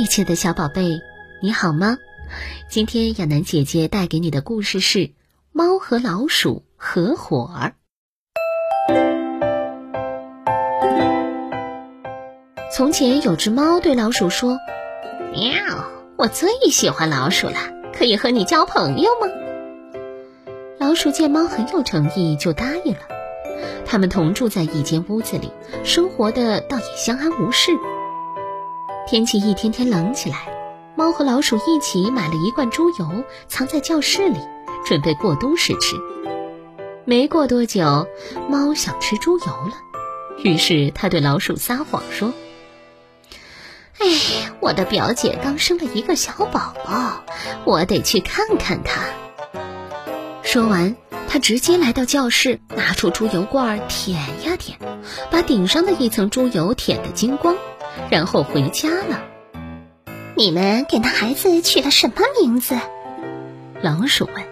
[0.00, 1.02] 一切的小宝贝，
[1.42, 1.98] 你好吗？
[2.70, 4.98] 今天亚楠姐姐带给你的故事是
[5.52, 7.74] 《猫和老鼠合伙儿》。
[12.72, 14.56] 从前有只猫对老鼠说
[15.36, 15.52] ：“喵，
[16.16, 17.58] 我最喜欢老鼠了，
[17.92, 19.28] 可以和你交朋友吗？”
[20.80, 23.00] 老鼠见猫很有诚意，就答应了。
[23.84, 25.52] 他们同住在一间屋子里，
[25.84, 27.72] 生活的倒也相安无事。
[29.10, 30.36] 天气一天天冷起来，
[30.94, 34.38] 猫和老鼠一起买了一罐猪油，藏在教室里，
[34.86, 35.96] 准备过冬时吃。
[37.04, 38.06] 没过多久，
[38.48, 39.72] 猫想吃猪油了，
[40.44, 42.32] 于是它对老鼠撒谎说
[43.98, 44.06] ：“哎，
[44.60, 47.24] 我的表姐刚生了一个小宝宝，
[47.64, 49.06] 我得去看看她。”
[50.44, 50.94] 说完，
[51.26, 54.78] 他直接来到教室，拿出猪油罐舔呀舔，
[55.32, 57.56] 把顶上的一层猪油舔得精光。
[58.10, 59.22] 然后回家了。
[60.34, 62.78] 你们给那孩子取了什么名字？
[63.82, 64.44] 老鼠问。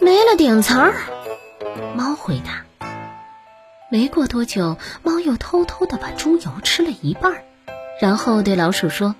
[0.00, 0.94] 没了顶层儿。
[1.94, 2.64] 猫回答。
[3.90, 7.42] 没过多久，猫又偷偷的把猪油吃了一半，
[8.00, 9.14] 然后对老鼠说：“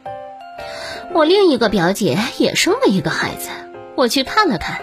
[1.12, 3.50] 我另一个表姐也生了一个孩子，
[3.96, 4.80] 我去看了看，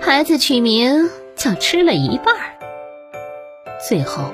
[0.00, 2.34] 孩子取名叫吃了一半。”
[3.86, 4.32] 最后。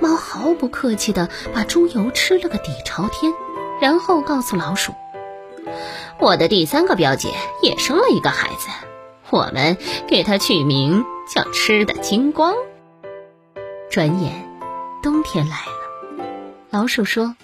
[0.00, 3.32] 猫毫不客气地把猪油吃了个底朝天，
[3.80, 4.92] 然后告诉老鼠
[6.20, 8.68] ：“我的第三个表姐也生了一个孩子，
[9.30, 12.54] 我们给它取名叫吃的精光。”
[13.90, 14.48] 转眼，
[15.02, 16.24] 冬天来了。
[16.70, 17.34] 老鼠说：“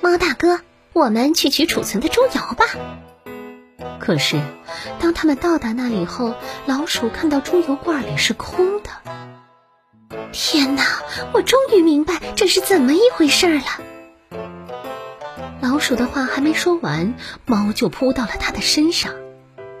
[0.00, 0.60] 猫大哥，
[0.92, 2.66] 我们去取储存的猪油吧。”
[3.98, 4.40] 可是，
[5.00, 6.34] 当他们到达那里后，
[6.66, 8.90] 老鼠看到猪油罐里是空的。
[10.32, 10.82] 天哪！
[11.32, 13.64] 我终于明白这是怎么一回事儿了。
[15.60, 17.14] 老鼠的话还没说完，
[17.46, 19.12] 猫就扑到了它的身上，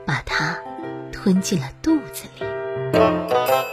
[0.06, 0.58] 把它
[1.12, 3.71] 吞进了肚子里。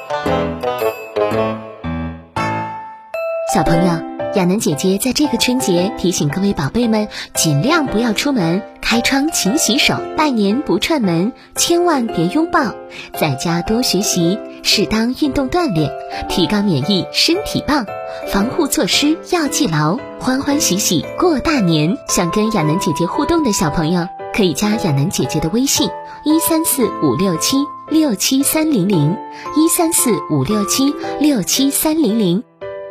[3.52, 3.92] 小朋友，
[4.36, 12.76] 亚楠姐姐在这个春节提醒各位宝贝们，尽量不要出门，开窗勤洗手，拜年不串门，千万别拥抱，
[13.20, 14.38] 在家多学习。
[14.62, 15.92] 适当运动锻炼，
[16.30, 17.88] 提高免疫，身体棒。
[18.28, 21.98] 防护措施要记牢，欢欢喜喜过大年。
[22.08, 25.90] 想跟亚楠姐姐互动的小朋友，可以加亚楠姐姐的微信：
[26.24, 27.58] 一三四五六七
[27.90, 29.18] 六七三零零，
[29.58, 32.44] 一三四五六七六七三零零。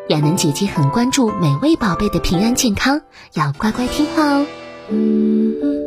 [0.08, 2.98] 亚楠姐姐很关注每位宝贝的平安健康，
[3.34, 5.77] 要乖乖听话哦。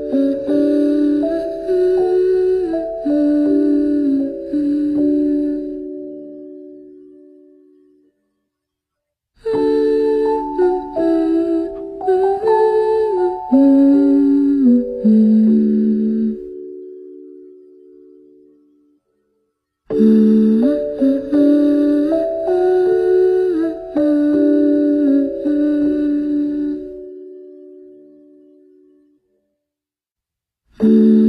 [30.84, 31.21] Mm-hmm.